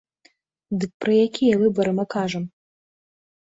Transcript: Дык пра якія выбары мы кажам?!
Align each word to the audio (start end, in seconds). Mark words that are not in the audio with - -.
Дык 0.83 0.91
пра 1.05 1.13
якія 1.25 1.59
выбары 1.65 1.91
мы 1.99 2.07
кажам?! 2.15 2.43